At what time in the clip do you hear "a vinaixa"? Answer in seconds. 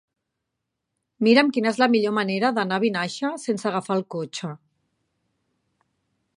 2.81-3.31